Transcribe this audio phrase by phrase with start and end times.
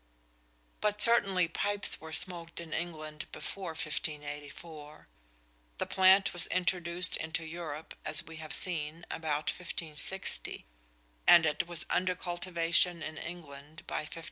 [0.79, 5.07] But certainly pipes were smoked in England before 1584.
[5.77, 10.65] The plant was introduced into Europe, as we have seen, about 1560,
[11.27, 14.19] and it was under cultivation in England by 1570.